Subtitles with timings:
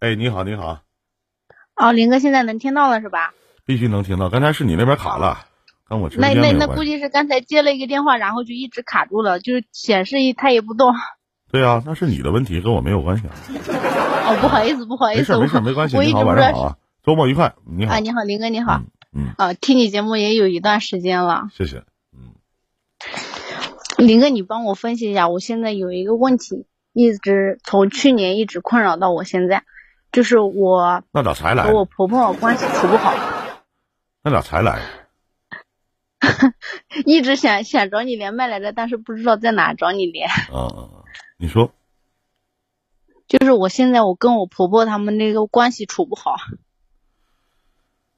[0.00, 0.78] 哎，你好，你好，
[1.74, 3.34] 哦，林哥现在能听到了是吧？
[3.66, 4.28] 必须能听到。
[4.28, 5.44] 刚才是你那边卡了，
[5.88, 6.84] 跟我直那那那估。
[6.84, 10.94] 计是刚才接了一个电话，然后就一直卡住了，就是显示一它也不动。
[11.50, 13.34] 对啊，那是你的问题，跟我没有关系啊。
[14.30, 15.96] 哦，不好意思，不好意思，没事没事我没关系。
[15.96, 17.56] 我你好，晚上好啊，周末愉快。
[17.66, 18.82] 你好，啊，你好，林哥你好。
[19.12, 21.78] 嗯，啊，听你节目也有一段时间了，谢谢。
[22.12, 22.36] 嗯
[23.96, 29.64] 林哥，你帮我分析一下，我现在有一个问题，一直从去年一直困扰到我现在，
[30.12, 31.72] 就是我那咋才来和？
[31.72, 33.14] 我婆婆关系处不好，
[34.22, 34.80] 那咋才来？
[37.06, 40.28] 一直想想找你连麦来着，但是不知道在哪找你连。
[40.52, 41.04] 嗯嗯嗯，
[41.36, 41.72] 你说
[43.28, 46.36] 就是我现在我跟我婆婆他们那个关系处不好，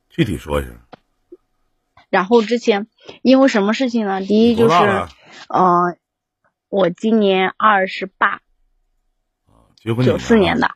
[0.08, 0.70] 具体说一下。
[2.08, 2.88] 然后之前
[3.22, 4.20] 因为什么事情呢？
[4.20, 5.08] 第一就是多大了？
[5.48, 5.96] 呃，
[6.68, 8.40] 我今年二十八，
[9.76, 10.70] 结婚九四年的。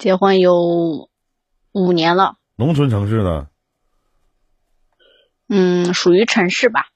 [0.00, 1.10] 的，结婚有
[1.72, 3.48] 五年了，农村城市呢？
[5.48, 6.86] 嗯，属于城市吧，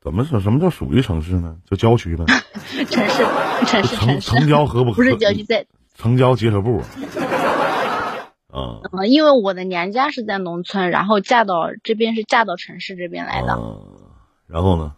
[0.00, 0.40] 怎么说？
[0.40, 1.56] 什么叫属于城市呢？
[1.64, 2.24] 就郊区呗？
[2.84, 3.24] 城市，
[3.66, 6.82] 城市，城城郊合不不是郊区，在，城郊结合部
[8.52, 8.58] 啊。
[8.58, 8.80] 啊。
[8.92, 13.98] 呃，因为我的娘家是在农村，然后嫁到这边是嫁到城市这边来的，嗯
[14.46, 14.94] 然后呢？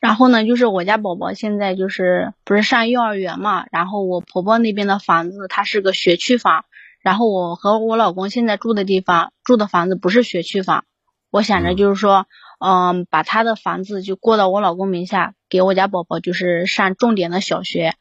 [0.00, 6.64] 然后呢，就是我家宝宝现在就是不是上幼儿园嘛，然后我婆婆那边的房子它是个学区房，
[7.02, 10.84] 然后我和我老公现在住的地方住的房子不是学区房，
[11.30, 11.76] 我想着嗯。
[11.76, 12.26] 就是说，
[12.60, 17.94] 嗯，把他的房子就过到我老公名下，给我家宝宝就是上重点的小学，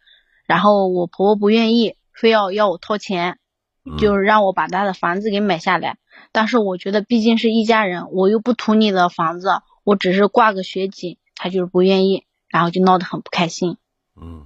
[0.48, 3.40] 然后我婆婆不愿意，非要要我掏钱，
[3.84, 3.98] 嗯。
[3.98, 5.98] 就是让我把他的房子给买下来，
[6.32, 9.50] 但是我觉得毕竟是一家人，我又不图你的房子，
[9.84, 13.78] 我只是挂个学籍，他就是不愿意，然后就闹得很不开心。
[14.16, 14.46] 嗯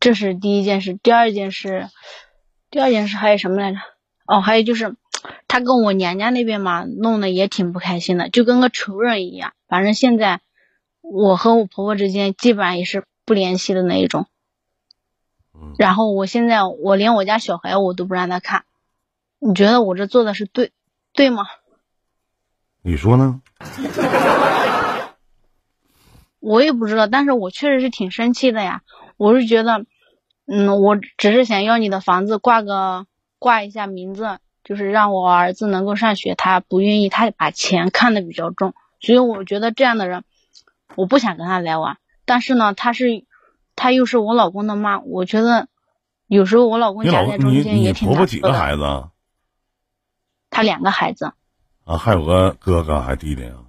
[0.00, 1.88] 这是第一件事，第二件事，
[2.70, 3.78] 第二件事还有什么来着？
[4.26, 4.96] 哦，还有就是，
[5.46, 9.52] 他跟我娘家那边嘛，弄得也挺不开心的，就跟个仇人一样。
[9.68, 10.40] 反正现在
[11.02, 14.26] 我和我婆婆之间基本上也是不联系的那一种。
[15.54, 18.64] 嗯然后我现在我连我家小孩我都不让他看，
[19.38, 20.72] 你觉得我这做的是对
[21.12, 21.44] 对吗？
[22.86, 23.42] 你说呢？
[26.38, 28.82] 我也不知道，但是我确实是挺生气的呀。
[29.16, 29.84] 我是觉得，
[30.46, 33.08] 嗯，我只是想要你的房子挂个
[33.40, 36.36] 挂一下名字，就是让我儿子能够上学。
[36.36, 40.22] 他不愿意，他把钱看得比较重，所以我觉得这样的人，
[40.94, 41.96] 我不想跟他来往。
[42.24, 43.24] 但是呢，他是，
[43.74, 45.66] 他又是我老公的妈，我觉得
[46.28, 48.52] 有时候我老公夹在中间也挺婆婆几个。
[48.52, 49.10] 孩子啊？
[50.50, 51.32] 他两个孩子，
[51.86, 53.62] 啊，还有个哥哥还弟弟啊？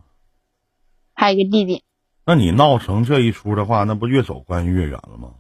[1.14, 1.84] 还有一个弟弟。
[2.26, 5.36] 那你闹成这一出的话，那不越走关系越远了吗？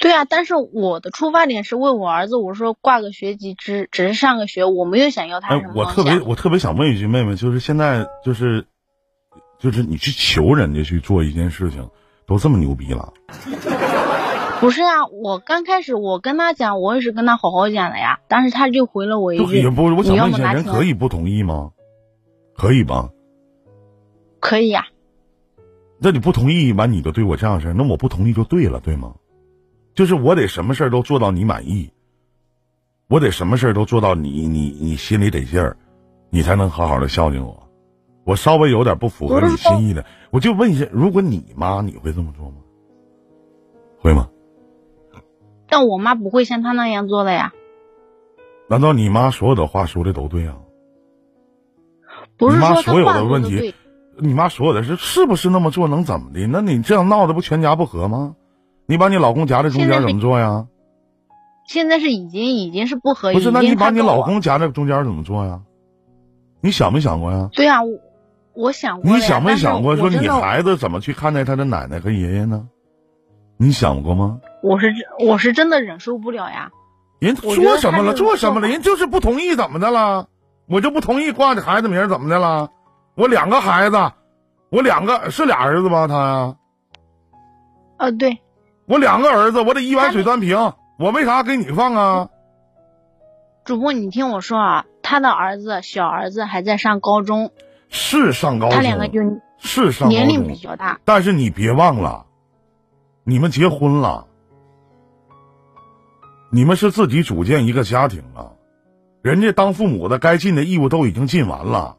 [0.00, 8.66] 对啊，但是我的出发点是为我儿子，我说挂个学籍，只只是上个学，我没有想要他哎我特别我特别想问一句，妹妹，就是现在就是
[9.58, 11.90] 就是你去求人家去做一件事情，
[12.26, 13.12] 都这么牛逼了？
[14.60, 21.70] 不是啊，我刚开始我跟他讲，我也是跟他好好讲的呀，但是他就回了我一句不，我想问一下，人可以不同意吗？
[22.56, 23.10] 可以吧？
[24.40, 24.86] 可以呀、
[25.98, 29.14] 那你不同意完，你就对我这样式儿，那我不同意就对了，对吗？
[29.94, 31.92] 就是我得什么事儿都做到你满意，
[33.08, 35.76] 我得什么事儿都做到你你你心里得劲儿，
[36.30, 37.68] 你才能好好的孝敬我。
[38.24, 42.56] 我稍微有点不符合你心意的，我就问一下，如果你妈，你会这么做吗？
[44.00, 44.28] 会吗？
[45.68, 47.52] 但我妈不会像她那样做的呀，
[48.68, 50.56] 难道你妈所有的话说的都对啊？
[52.36, 53.74] 不是你妈说所有的问题
[54.16, 56.46] 你妈所有的事是不是那么做能怎么的？
[56.46, 58.34] 那你这样闹的不全家不和吗？
[58.86, 60.66] 你把你老公夹在中间怎么做呀？
[61.66, 65.60] 现在是已经已经是不合，不是，那你把你老公夹在中间怎么做呀？
[66.60, 67.50] 你想没想过呀？
[67.52, 68.00] 对啊，我
[68.54, 72.68] 我想过呀你想没想过说你孩子怎么去看待他的奶奶和爷爷呢？
[73.56, 74.40] 你想过吗？
[74.68, 76.70] 我是真我是真的忍受不了呀，
[77.18, 78.14] 人我觉得做什么了？
[78.14, 78.68] 做什么了？
[78.68, 80.28] 人就是不同意，怎么的了？
[80.68, 82.70] 我就不同意挂着孩子名，怎么的了？
[83.14, 84.12] 我两个孩子，
[84.70, 86.06] 我两个是俩儿子吧？
[86.06, 86.56] 他呀，
[87.96, 88.38] 呃对，
[88.86, 92.28] 我两个儿子，我得一碗水端平，我为啥给你放啊？
[93.64, 97.50] 主播你听我说啊，他的儿子小儿子还在上高中，
[97.88, 99.20] 是上高中他两个就，
[99.58, 102.26] 是上高年龄比，较大，但是你别忘了，
[103.24, 104.27] 你们结婚了，
[106.50, 108.56] 你们是自己组建一个家庭了，
[109.20, 111.96] 人家当父母的该尽的义务都已经尽完了。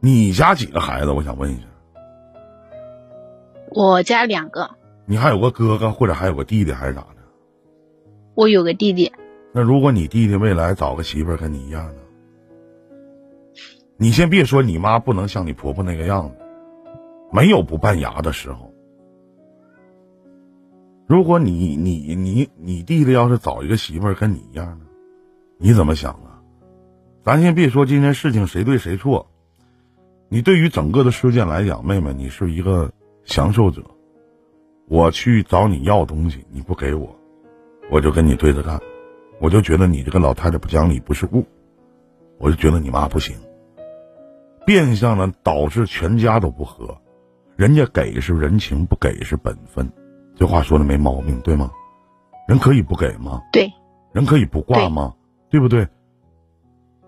[0.00, 1.12] 你家几个孩子？
[1.12, 1.62] 我想问一下。
[3.70, 4.70] 我家两个，
[5.06, 7.16] 你还有个哥哥或者还有个弟弟还是咋的？
[8.34, 9.12] 我有个弟弟。
[9.52, 12.00] 那如果你弟弟未来找个媳妇儿跟你一样呢？
[13.96, 16.36] 你先别说你妈不能像你婆婆那个样子，
[17.30, 18.71] 没有不拌牙的时候。
[21.12, 24.86] 如果你你你你弟弟要是找一个媳妇儿跟你一样呢，
[25.58, 26.40] 你怎么想啊？
[27.22, 29.30] 咱先别说今天事情谁对谁错，
[30.30, 32.90] 你对于整个的事件来讲，妹妹你是一个
[33.24, 33.82] 享受者。
[34.88, 37.14] 我去找你要东西，你不给我，
[37.90, 38.80] 我就跟你对着干，
[39.38, 41.44] 我就觉得你这个老太太不讲理不是物，
[42.38, 43.36] 我就觉得你妈不行。
[44.64, 46.96] 变相的导致全家都不和，
[47.54, 49.92] 人家给是人情，不给是本分，
[50.36, 51.70] 这话说的没毛病，对吗？
[52.48, 53.40] 人可以不给吗？
[53.52, 53.70] 对。
[54.12, 55.14] 人可以不挂吗？
[55.50, 55.86] 对不对？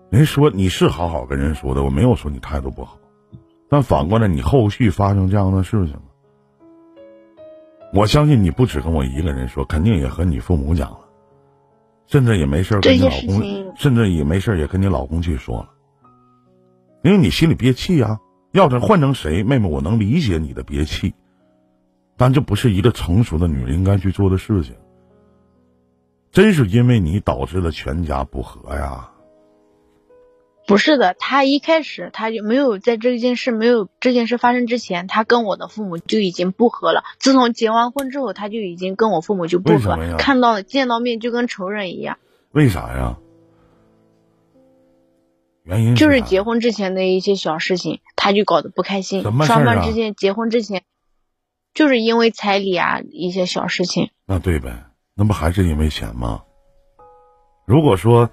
[0.09, 2.97] 人说你是好好跟人说的，我没有说你态度不好，
[3.69, 5.95] 但反过来你后续发生这样的事情
[7.93, 10.99] 我相信你不只跟我一个人说，肯定也和你父母讲了，
[12.07, 15.69] 甚至也没事跟你老公，甚至也没事也跟你老公去说了。
[17.03, 18.19] 因为你心里憋气呀，
[18.51, 21.13] 要是换成谁，妹妹，我能理解你的憋气，
[22.17, 24.75] 但这不是一个成熟的女人应该去做的事情。
[26.31, 29.11] 真是因为你导致了全家不和呀？
[30.67, 37.03] 不是的，他一开始他就没有在这件事没有这件事发生之前，他跟我的父母就已经不和了。
[37.19, 42.17] 自从结完婚之后，他就已经跟我父母就不和，看到见到面就跟仇人一样。
[42.51, 43.17] 为啥呀？
[45.63, 49.21] 原因就是结婚之前的一些小事情，他就搞得不开心。
[49.21, 50.83] 双方之间结婚之前，
[51.75, 54.09] 就是因为彩礼啊一些小事情。
[54.25, 56.41] 那对呗，那不还是因为钱吗？
[57.67, 58.29] 如果说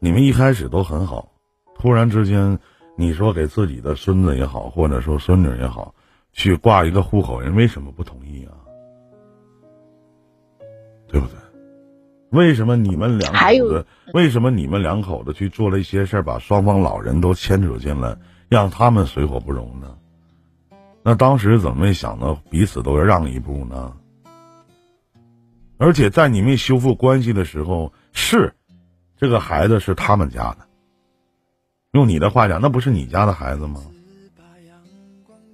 [0.00, 1.32] 你们一开始都很好，
[1.76, 2.58] 突然之间
[2.96, 5.94] 你说给自己的孙子也好，或者说孙女也好，
[6.32, 8.52] 去挂一个户口，人为什么不同意啊？
[11.08, 11.36] 对不对？
[12.32, 13.86] 为什么你们两口子？
[14.14, 18.16] 为什么你们两口子去做了一些事儿，把双方老人都牵扯进来，
[18.48, 19.96] 让他们水火不容呢？
[21.02, 23.96] 那当时怎么没想到彼此都要让一步呢？
[25.78, 28.54] 而且在你们修复关系的时候，是
[29.16, 30.68] 这个孩子是他们家的，
[31.92, 33.80] 用你的话讲，那不是你家的孩子吗？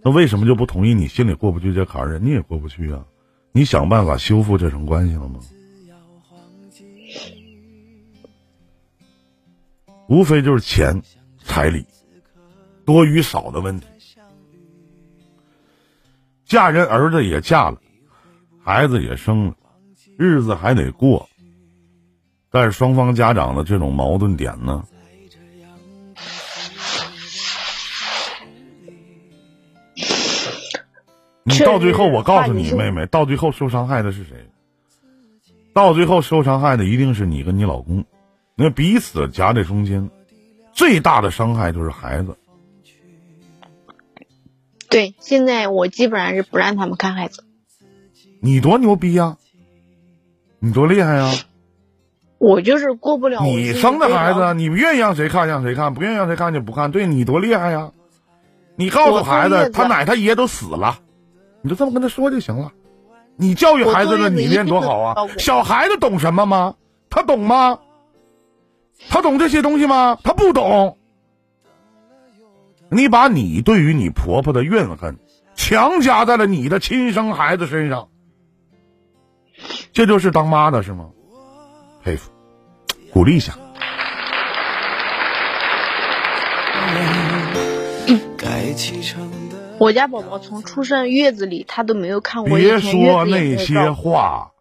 [0.02, 0.94] 那为什么就不同意？
[0.94, 3.04] 你心里过不去这坎儿，人家也过不去啊？
[3.52, 5.40] 你想办法修复这层关系了吗？
[10.08, 11.02] 无非就是钱、
[11.42, 11.84] 彩礼
[12.84, 13.86] 多与少的问题。
[16.46, 17.78] 嫁人儿子也嫁了，
[18.62, 19.54] 孩子也生了，
[20.16, 21.28] 日子还得过。
[22.52, 24.84] 但是双方家长的这种矛盾点呢？
[31.42, 34.48] 你到最后，我告诉你，妹妹，到最后受伤害的是谁？
[35.74, 38.04] 到最后受伤害的一定是你跟你老公。
[38.54, 40.08] 那彼此夹在中间，
[40.72, 42.36] 最大的伤害就是孩子。
[44.88, 47.44] 对，现在我基本上是不让他们看孩子。
[48.40, 49.36] 你多牛逼呀！
[50.58, 51.32] 你多厉害呀！
[52.38, 53.42] 我就是过不了。
[53.42, 56.90] 你生的孩子，你愿意让谁看让谁看，不愿意让谁看就不看。
[56.90, 57.90] 对你多厉害呀！
[58.76, 60.98] 你告诉孩子，他奶他爷都死了，
[61.62, 62.72] 你就这么跟他说就行了。
[63.36, 65.14] 你教育孩子的理念多好啊！
[65.38, 66.74] 小孩子懂什么吗？
[67.10, 67.78] 他懂吗？
[69.08, 70.18] 他懂这些东西吗？
[70.22, 70.98] 他不懂。
[72.90, 75.18] 你把你对于你婆婆的怨恨
[75.54, 78.08] 强加在了你的亲生孩子身上，
[79.92, 81.10] 这就是当妈的是吗？
[82.02, 82.30] 佩服，
[83.12, 83.54] 鼓励一下。
[89.78, 94.52] 我家宝宝从出生月子里，他都没有看过别说那些话，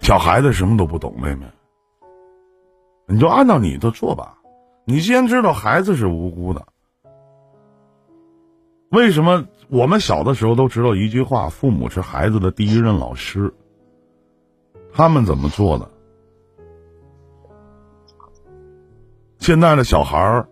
[0.00, 1.46] 小孩子什么都不懂，妹妹。
[3.06, 4.38] 你就按照你的做吧，
[4.90, 6.66] 你先知道孩子是无辜的。
[8.90, 13.54] 为什么我们小的时候都知道一句话：父母是孩子的第一任老师。
[14.92, 15.88] 他们怎么做的？
[19.38, 20.48] 现在的小孩儿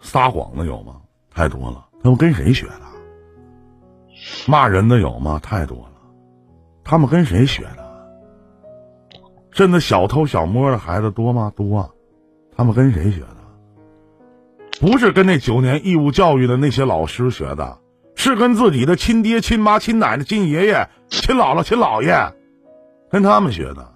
[0.00, 1.02] 撒谎的有吗？
[1.30, 1.88] 太多了。
[2.02, 2.80] 他们跟谁学的？
[4.46, 5.38] 骂人的有吗？
[5.42, 5.92] 太多了。
[6.82, 7.86] 他们跟谁学的？
[9.52, 11.52] 真的小偷小摸的孩子多吗？
[11.54, 11.94] 多，
[12.56, 13.37] 他们跟谁学的？
[14.80, 17.78] 不是跟那九年义务教育的那些老师学的，
[18.14, 22.32] 是跟自己的亲爹、亲妈、亲奶奶、亲爷爷、亲姥姥、亲姥爷，
[23.10, 23.94] 跟他们学的。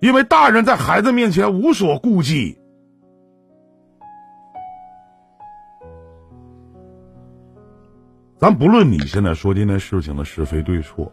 [0.00, 2.58] 因为大人在孩子面前无所顾忌，
[8.38, 11.10] 咱不论你现在说这件事情的是非对错，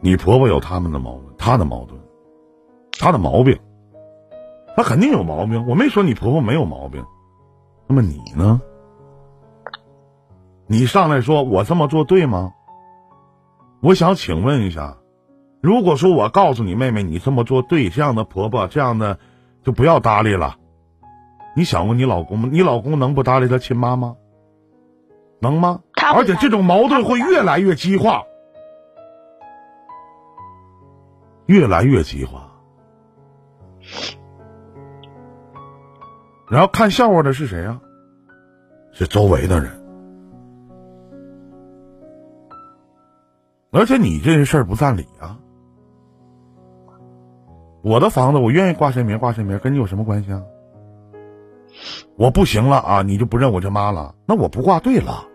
[0.00, 1.98] 你婆婆有他们的矛盾，她的矛盾，
[2.92, 3.58] 她的毛病，
[4.78, 5.66] 她肯定有毛病。
[5.66, 7.04] 我没说你婆婆没有毛病，
[7.88, 8.60] 那么你呢？
[10.68, 12.54] 你上来说我这么做对吗？
[13.80, 14.98] 我想请问一下，
[15.60, 19.18] 如果说我告诉你妹妹你这么做对，这样的婆婆这样的
[19.64, 20.58] 就不要搭理了，
[21.56, 22.48] 你想过你老公吗？
[22.52, 24.14] 你老公能不搭理他亲妈吗？
[25.40, 25.80] 能吗？
[26.14, 28.22] 而且这种矛盾会越来越激化，
[31.46, 32.44] 越来越激化。
[36.50, 37.80] 然后看笑话的是谁啊？
[38.92, 39.70] 是周围的人。
[43.70, 45.38] 而且你这事儿不占理啊！
[47.82, 50.42] 我的房子我愿意挂谁名挂谁名，跟你有什么关系啊？
[52.16, 54.14] 我不行了啊，你就不认我这妈了？
[54.26, 55.26] 那我不挂对了。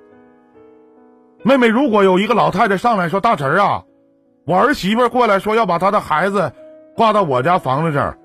[1.43, 3.83] 妹妹，如果有一个老太太上来说：“大侄儿啊，
[4.45, 6.51] 我儿媳妇过来说要把她的孩子
[6.95, 8.17] 挂到我家房子这儿，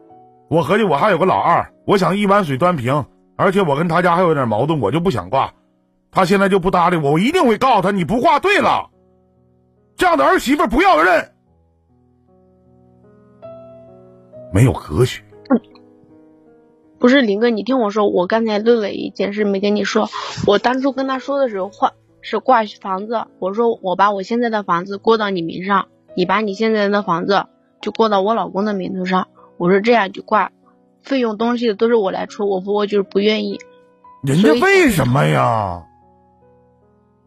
[0.49, 5.55] 我合计我还有个老二，我想一碗水端平，而且我跟他家还有点矛盾，我就不想挂。
[6.11, 8.91] 他现在就不搭理我，我一定会告诉他，你不挂对了。”
[9.97, 11.33] 这样的儿媳妇不要认，
[14.53, 15.23] 没有格局。
[16.99, 20.11] 不是林哥，你听我说，我刚才漏了一件事没跟你说。
[20.47, 23.25] 我当初跟他说的时候，换是挂房子。
[23.39, 27.47] 我说我把我现在的房子过到你名上，你把你现在的房子
[27.81, 29.29] 就过到我老公的名头上。
[29.57, 30.53] 我说这样就挂，
[31.09, 32.49] 费用东西都是我来出。
[32.49, 33.59] 我婆婆就是不愿意。
[34.23, 35.83] 人家为什么呀？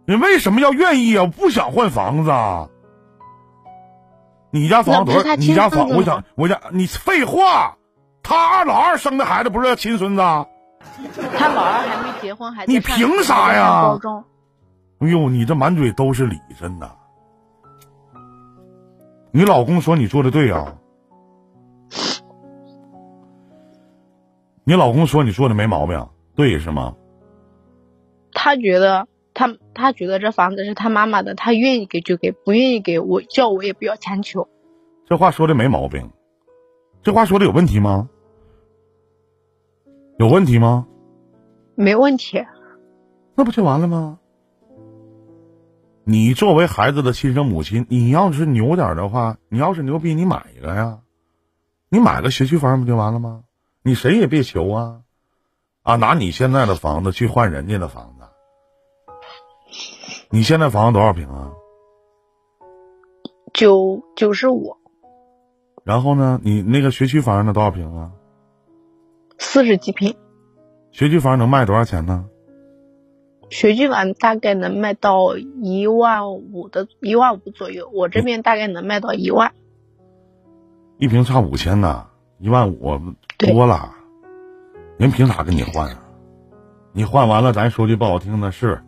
[0.06, 1.26] 你为什么要愿意啊？
[1.26, 2.68] 不想换房子啊？
[4.52, 5.36] 你家房子多少？
[5.36, 7.78] 你家房，我想，我家你废话，
[8.22, 10.22] 他二老二生的孩子不是要亲孙子？
[11.38, 13.98] 他老二还没结婚，还你凭啥呀？
[15.00, 16.92] 哎呦，你这满嘴都是理，真的。
[19.32, 20.76] 你老公说你做的对啊？
[24.64, 26.96] 你老公说你做的没毛病，对是吗？
[28.34, 29.08] 他觉得。
[29.34, 34.50] 他他觉得这房子是他妈妈的，他愿意给就给，不愿意给我叫我也不要强求。
[35.08, 36.12] 这话说的没毛病，
[37.02, 38.10] 这话说的有问题吗？
[40.20, 40.86] 有问题吗？
[41.76, 42.46] 没问题。
[43.34, 44.20] 那不就完了吗？
[46.04, 51.00] 你作为孩子的亲生母亲，你要是牛点的话，你要是牛逼，你买一个呀，
[51.88, 53.44] 你买个学区房不就完了吗？
[53.84, 55.02] 你谁也别求啊，
[55.82, 58.26] 啊，拿你现在的房子去换人家的房子。
[60.30, 61.52] 你现在房子多少平啊？
[63.54, 64.78] 九九十五。
[65.84, 66.40] 然后呢？
[66.44, 68.12] 你那个学区房呢多少平啊？
[69.40, 70.16] 四十几平。
[70.92, 72.28] 学区房能卖多少钱呢？
[73.50, 79.54] 学区房大概能卖到一万五的一万五左右，我这边大概能卖到一万。
[81.00, 82.11] 一平差五千呢，
[82.42, 83.00] 一万五
[83.38, 83.94] 多了。
[84.98, 85.98] 人凭啥跟你换啊？
[86.92, 88.82] 你换完了，咱说句不好听的是。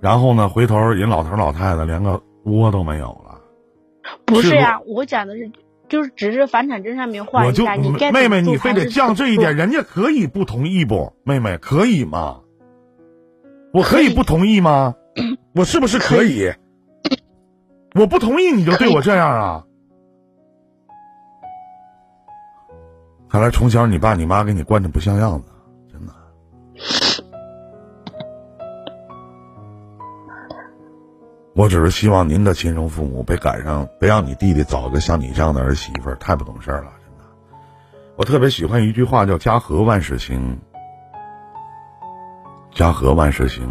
[0.00, 0.48] 然后呢？
[0.48, 3.40] 回头人老头老太太连个窝都没有了。
[4.24, 5.50] 不是呀，我讲的是，
[5.88, 7.74] 就是只是房产证上面换一下。
[7.74, 11.12] 你妹妹，你非得降这一点，人家可以不同意不？
[11.24, 12.40] 妹妹可以吗？
[13.72, 14.94] 我可以不同意吗？
[15.54, 16.52] 我是不是可以？
[17.94, 19.64] 我不同意你就对我这样啊？
[23.34, 25.50] 看来从小你爸你妈给你惯的不像样子。
[25.90, 26.12] 真的
[31.52, 37.24] 我只是希望您的亲生父母别赶上，别让你弟弟找个像你这样的儿媳妇儿，太不懂事儿了，真的。
[38.14, 40.60] 我特别喜欢一句话，叫“家和万事兴”，
[42.72, 43.68] 家和万事兴。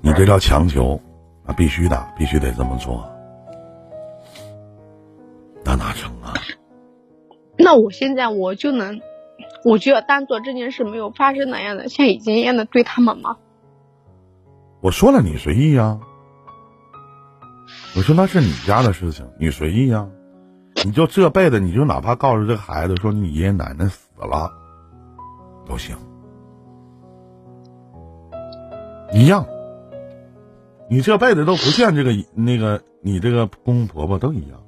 [0.00, 1.00] 你这叫强求，
[1.46, 3.04] 啊，必须的，必须得这么做，
[7.66, 9.00] 那我现在我就能。
[9.64, 13.36] 我就要当做这件事没有发生那样的，像以前一样的对他们吗？
[14.80, 15.98] 我说了，你随意呀。
[17.96, 20.08] 我说那是你家的事情，你随意呀。
[20.84, 24.52] 你就这辈子，你就哪怕告诉这个孩子说你爷爷奶奶死了，
[25.68, 25.96] 都行，
[29.12, 29.44] 一样。
[30.88, 34.62] 你这辈子都不见这个那个你这个公公婆婆都一样。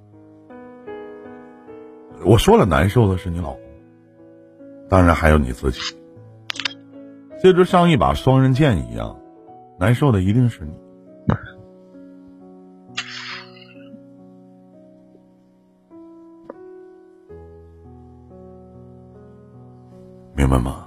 [2.24, 3.60] 我说了，难受的是你老公。
[4.88, 5.80] 当然还有你自己，
[7.42, 9.16] 这就像一把双刃剑一样，
[9.78, 10.72] 难受的一定是你，
[20.34, 20.86] 明白吗？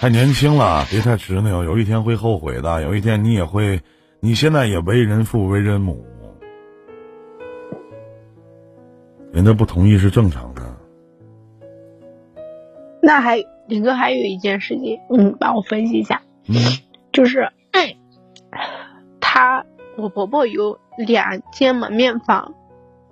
[0.00, 2.82] 太年轻了，别太执拗，有一天会后悔的。
[2.82, 3.82] 有一天你也会，
[4.20, 6.06] 你现在也为人父为人母，
[9.38, 10.62] 人家不同意是正常的。
[13.00, 16.56] 那还林哥还有一件事情，嗯，帮我分析一下，嗯，
[17.12, 17.52] 就是，
[19.20, 19.64] 他
[19.96, 22.56] 我婆婆有两间门面房，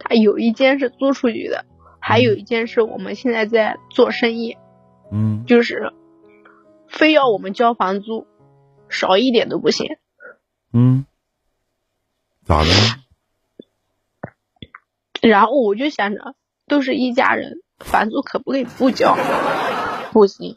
[0.00, 1.64] 她有一间是租出去的，
[2.00, 4.56] 还有一间是我们现在在做生意，
[5.12, 5.92] 嗯，就是。
[6.88, 8.26] 非要我们交房租，
[8.88, 9.96] 少一点都不行。
[10.72, 11.06] 嗯，
[12.44, 12.70] 咋的？
[15.28, 16.34] 然后我就想着，
[16.66, 19.16] 都是一家人，房租可不可以不交？
[20.12, 20.56] 不行。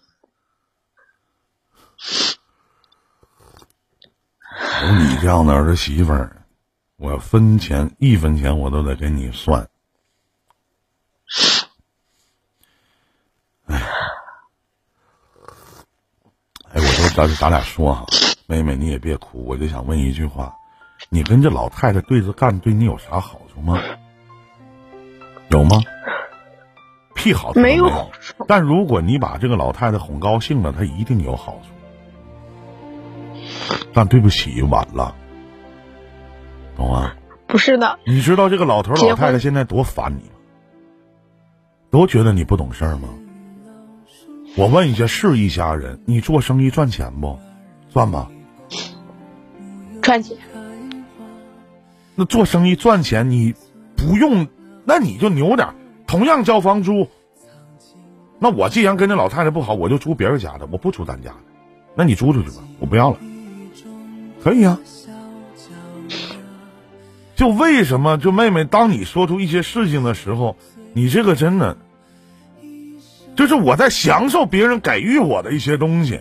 [4.83, 6.43] 有你这样的儿媳妇儿，
[6.97, 9.67] 我分钱一分钱我都得给你算。
[13.65, 13.81] 哎，
[16.71, 18.05] 哎，我说咱咱俩说哈，
[18.47, 20.53] 妹妹你也别哭，我就想问一句话：
[21.09, 23.79] 你跟这老太太对着干，对你有啥好处吗？
[25.49, 25.77] 有吗？
[27.15, 28.11] 屁好处没有。
[28.47, 31.69] 但如果你把这个老太太哄高兴了，她一定有好处。
[33.93, 35.15] 但对不起，晚了，
[36.77, 37.13] 懂吗？
[37.47, 37.99] 不是的。
[38.05, 40.35] 你知道这个老头老太太现在多烦你吗？
[41.89, 43.09] 都觉得你不懂事儿吗？
[44.55, 47.39] 我问一下，是一家人，你做生意赚钱不？
[47.91, 48.29] 赚吗？
[50.01, 50.37] 赚钱。
[52.15, 53.55] 那做生意赚钱，你
[53.97, 54.47] 不用，
[54.89, 55.75] 那你就牛点
[56.07, 57.07] 同样交房租。
[58.39, 61.37] 那我既然跟这老太太不好，我就租别人家的，我不租咱家的。
[61.93, 63.17] 那你租出去吧，我不要了。
[64.43, 64.79] 可以啊。
[67.35, 68.17] 就为什么？
[68.17, 70.57] 就妹妹，当你说出一些事情的时候，
[70.93, 71.77] 你这个真的。
[73.35, 76.19] 就是我在享受别人给予我的一些东西，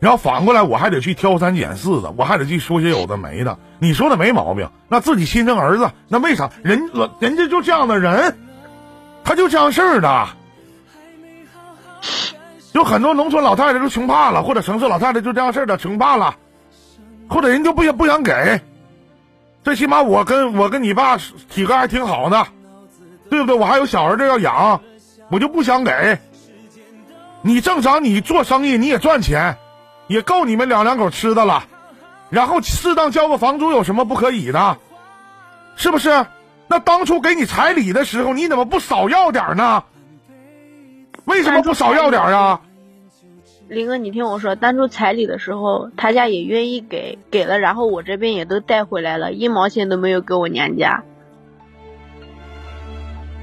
[0.00, 3.58] 然后反过来我还得去挑三拣四的，我还得去说些有的没的。
[3.78, 8.38] 你说的没毛病，那自己亲生儿子，那为啥人人家就这样的人，
[9.22, 10.28] 他就这样事儿的。
[12.72, 16.36] 有很多农村老太太都穷怕了，或者城市老太太就这样事儿的穷怕了，
[17.28, 18.60] 或者人就不想不想给。
[19.62, 22.46] 最起码我跟我跟你爸体格还挺好的，
[23.28, 23.54] 对不对？
[23.54, 24.80] 我还有小儿子要养。
[25.32, 26.18] 我就不想给，
[27.42, 29.58] 你正常，你做生意你也赚钱，
[30.10, 31.62] 也够你们两两口吃的了，
[32.30, 34.76] 然后适当交个房租有什么不可以的？
[35.76, 36.26] 是不是？
[36.66, 39.84] 那当初给你彩礼的时候，你怎么不少要点呢？
[41.26, 42.60] 为什么不少要点啊？
[43.68, 51.04] 林哥，你听我说，当初彩礼的时候，他家也愿意给，给了，然后我这边也都带回来了，一毛钱都没有给我娘家。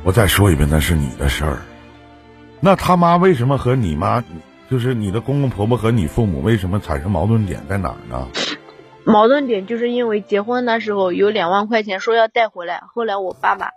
[0.04, 1.60] 我再说一遍，那是你的事儿。
[2.60, 4.22] 那他妈为什么和你妈，
[4.70, 8.28] 就是你的公公婆婆和你父母为什么产生矛盾点在哪儿呢？
[9.06, 13.72] 矛盾点就是因为结婚的时候有两万块钱说要带回来，后来我爸爸，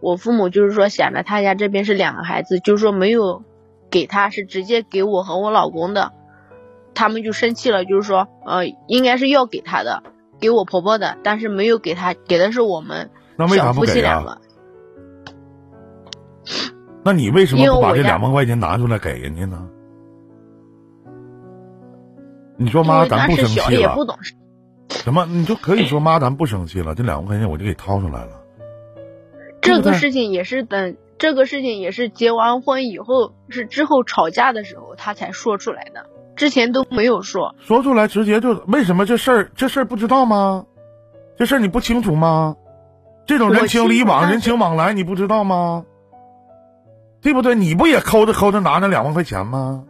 [0.00, 3.42] 我父母就是说想着他家这边是两个孩子，就是说没有
[3.90, 6.12] 给他，是直接给我和我老公的，
[6.94, 10.02] 他们就生气了，就是说呃应该是要给他的，
[10.38, 13.08] 给我婆婆的，但是没有给他，给的是我们
[13.48, 14.36] 小夫妻两个。
[17.02, 19.66] 那你为什么不把这两万块钱拿出来给人家呢？
[22.56, 23.96] 你说妈，咱不生气了。
[24.90, 25.26] 什么？
[25.26, 26.94] 你就可以说妈，咱不生气了。
[26.94, 28.42] 这两万块钱我就给掏出来了。
[29.60, 37.54] 这个事情也是等这个事情也是结完婚以后，是之后吵架的时候他才说出来的，之前都没有说。
[37.60, 40.66] 说出来直接就为什么这事儿这事儿不知道吗？
[41.36, 42.56] 这事儿你不清楚吗？
[43.26, 45.84] 这种人情礼往人情往来你不知道吗？
[47.22, 47.54] 对不对？
[47.54, 49.84] 你不也抠着抠着拿那两万块钱吗？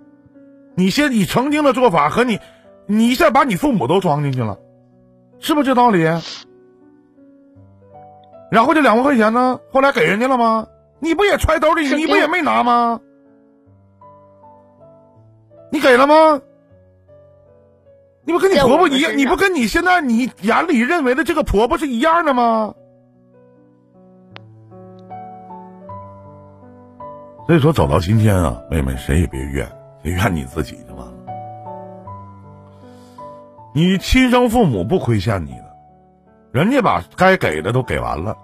[0.77, 2.39] 你先你曾经的做法和你，
[2.87, 4.59] 你一下把你父母都装进去了，
[5.39, 6.03] 是不是这道理？
[8.51, 9.59] 然后这两万块钱呢？
[9.73, 10.67] 后来给人家了吗？
[11.01, 11.89] 你不也揣兜里？
[11.95, 13.01] 你不也没拿吗？
[15.71, 16.41] 你给了吗？
[18.25, 19.17] 你不跟你婆婆一样？
[19.19, 22.75] 你不跟你现在你眼里认为的这个婆婆是一样的吗？
[27.47, 29.69] 所以说，走到今天啊，妹妹，谁也别怨，
[30.03, 30.94] 谁怨你自己的嘛。
[33.77, 35.77] 你亲生父母不亏欠你的，
[36.53, 38.37] 人家把该给的都给完了，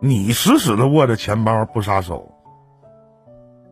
[0.00, 2.30] 你死死的握着钱包不撒手，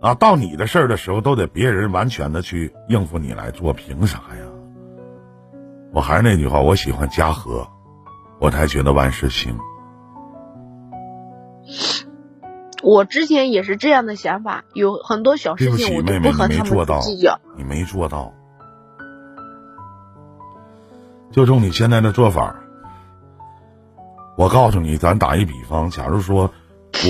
[0.01, 4.47] 啊，到你的事儿的时候，都得别人完全的去应付你来做，凭啥呀？
[5.93, 7.69] 我还是那句话，我喜欢家和，
[8.41, 9.59] 我才觉得万事兴。
[12.83, 17.39] 我之前也是这样的想法，有很多小事情我都不和他们计较。
[17.59, 18.33] 你没做到，
[21.31, 22.57] 就冲你现在的做法，
[24.37, 26.51] 我告诉你，咱打一比方，假如说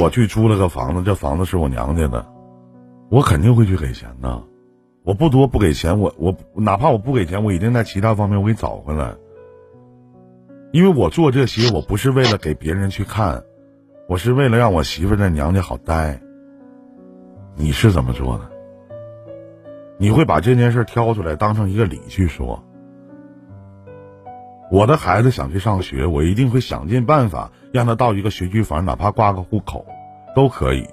[0.01, 2.27] 我去租了个房子，这房子是我娘家的，
[3.09, 4.43] 我肯定会去给钱的。
[5.03, 9.15] 我不多不给钱，我我哪怕我不给钱，我一定在其他方面我给找回来。
[10.73, 13.43] 因为我做这些，我不是为了给别人去看。
[14.07, 16.21] 我是为了让我媳妇在娘家好待。
[17.57, 18.51] 你是怎么做的？
[19.99, 22.63] 你会把这件事挑出来当成一个理去说？
[24.71, 29.85] 我的孩子想去上学，我一定会想尽办法让他到一个学区房，哪怕挂个户口，
[30.37, 30.87] 都可以。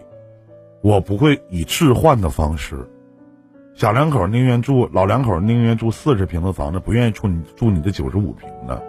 [0.82, 2.90] 我不会以置换的方式。
[3.76, 8.84] 小两口宁愿住，老两口宁愿住四十平的房子，不愿意住你住你的九十五平的。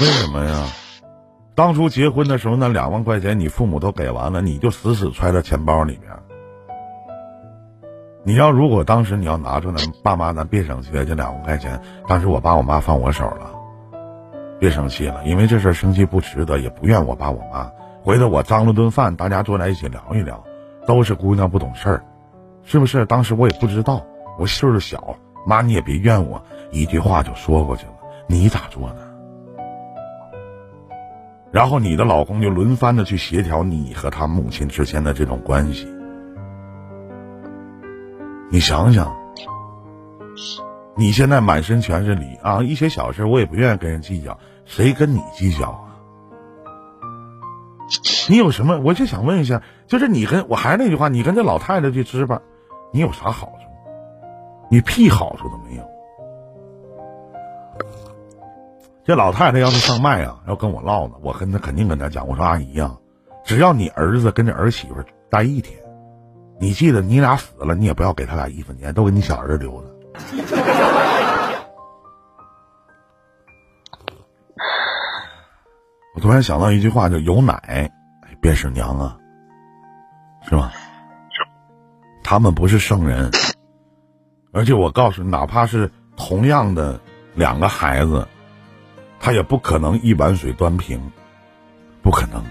[0.00, 0.66] 为什么呀？
[1.54, 6.10] 当初结婚的时候，那两万块钱你父母都给完了，你就死死揣在钱包里面。
[8.24, 13.50] 你要如果当时你要拿出来，爸妈咱别生气了，这两万块钱，当时我爸我妈放我手了，
[14.60, 17.68] 别生气了，因为这事生气不值得，也不怨我爸我妈。
[18.02, 20.42] 回头我张罗顿饭，大家坐在一起聊一聊，
[20.86, 22.04] 都是姑娘不懂事儿，
[22.62, 23.04] 是不是？
[23.06, 24.04] 当时我也不知道，
[24.38, 27.92] 我岁数小，妈你也别怨我，一句话就说过去了。
[28.28, 28.98] 你咋做的？
[31.50, 35.86] 然后你的老公就轮番的去协调你和他母亲之间的这种关系，
[38.52, 39.16] 你想想，
[40.94, 45.96] 你现在满身全是理啊，一些小事我也不愿意跟人计较，谁跟你计较啊？
[48.28, 48.78] 你有什么？
[48.80, 52.42] 我就想问一下，就是你跟我还是那句话，你跟这老太太去吃吧，
[52.92, 53.62] 你有啥好处？
[54.68, 55.82] 你屁好处都没有。
[59.02, 62.94] 这老太太要是上麦啊，要跟我唠呢，我跟她肯定跟她讲，我说阿姨呀，
[63.46, 64.96] 只要你儿子跟着儿媳妇
[65.30, 65.82] 待一天，
[66.62, 69.88] 你记得你俩死了，你也不要给他俩一分钱，都给你小儿子留着。
[76.14, 77.90] 我突然想到一句话，叫“有奶
[78.40, 79.18] 便是娘”啊，
[80.48, 80.72] 是吧？
[82.22, 83.32] 他们不是圣人，
[84.52, 87.00] 而且我告诉你，哪怕是同样的
[87.34, 88.28] 两个孩子。
[89.18, 91.10] 他也不可能一碗水端平，
[92.02, 92.44] 不可能。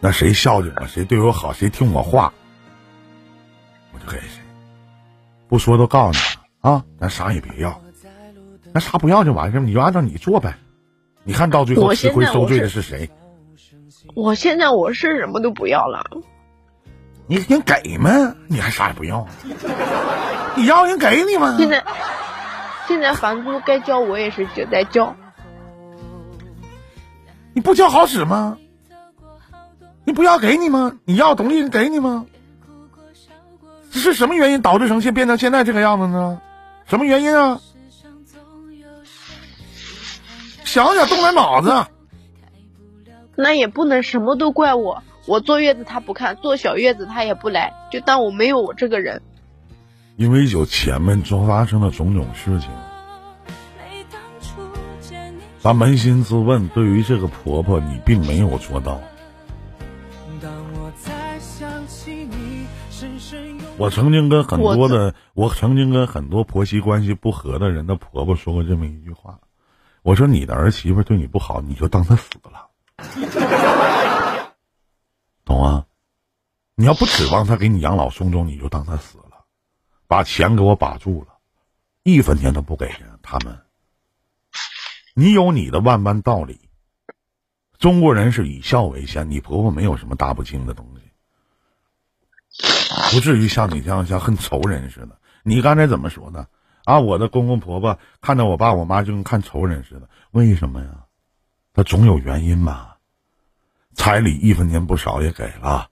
[0.00, 2.32] 那谁孝敬我，谁对我好，谁听我话，
[4.04, 4.40] 给谁。
[5.48, 6.18] 不说都告诉你
[6.62, 6.84] 了啊！
[6.98, 7.80] 咱啥也别要，
[8.72, 10.56] 咱啥不要就完事儿，你就按照你做呗。
[11.22, 13.10] 你看到最后吃亏受罪的是谁？
[14.14, 16.04] 我现在我是什么都不要了。
[17.26, 18.34] 你人给吗？
[18.48, 19.26] 你还啥也不要？
[20.56, 21.56] 你要人给你吗？
[21.58, 21.84] 现在
[22.86, 25.14] 现在房租该交，我也是就在交。
[27.52, 28.58] 你不交好使吗？
[30.04, 30.98] 你不要给你吗？
[31.04, 32.26] 你要东西人给你吗？
[33.94, 36.40] 这是什么原因导致成现变成现在这个样子呢？
[36.84, 37.60] 什么原因啊？
[40.64, 41.86] 想想动点脑子。
[43.36, 49.22] 那也不能什么都怪我，我坐月子他不看，坐小月子他也不来，就当我没有我这个人。
[50.16, 52.68] 因为有前面所发生的种种事情。
[55.60, 59.00] 咱扪心自问，对于这个婆婆，你并没有做到。
[63.76, 69.40] 我曾经跟很多的，我曾经跟很多婆媳关系不和的人的婆婆说过这么一句话：
[70.02, 72.70] 我说你的儿媳妇对你不好，你就当她死了，
[75.44, 75.86] 懂吗？
[76.76, 79.44] 你要不指望她给你养老送终，你就当她死了，
[80.06, 81.38] 把钱给我把住了，
[82.04, 83.58] 一分钱都不给人，他们。
[85.14, 86.60] 你有你的万般道理，
[87.78, 91.03] 中国人是以孝为先，你婆婆没有什么大不敬的东西，
[93.12, 95.18] 不至于像你这样像恨仇人似的。
[95.42, 96.48] 你刚才怎么说的？
[96.84, 101.06] 啊，我的公公婆婆看到我爸我妈就跟看仇人似的，为什么呀？
[101.72, 102.98] 他总有原因吧？
[103.94, 105.88] 彩礼一分钱不少也给了，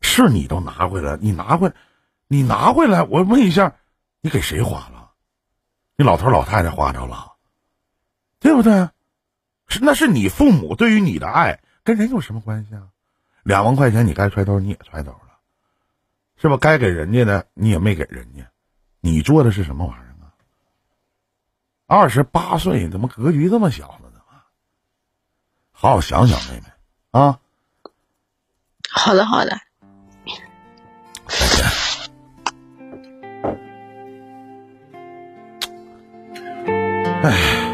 [0.00, 1.72] 是你都拿回来，你拿回，
[2.26, 3.76] 你拿回来，我问一下，
[4.20, 5.10] 你给谁花了？
[5.96, 7.32] 你老头老太太花着了？
[8.40, 8.88] 对不对？
[9.68, 12.88] 是，那是你父母对于你的爱，跟人有什么关系啊？
[13.42, 15.31] 两万块钱你该揣兜你也揣兜了，
[16.42, 16.56] 是吧？
[16.56, 18.44] 该给人家的你也没给人家，
[19.00, 20.34] 你做的是什么玩意儿啊？
[21.86, 24.10] 二十八岁怎么格局这么小呢？
[24.12, 24.42] 怎么？
[25.70, 26.66] 好好想想，妹妹
[27.12, 27.38] 啊。
[28.90, 29.56] 好的，好的。
[31.28, 31.64] 再见。
[37.22, 37.71] 哎。